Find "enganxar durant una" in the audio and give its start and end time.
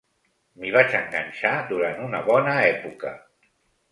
0.99-2.21